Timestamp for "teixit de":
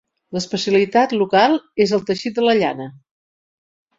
2.09-2.45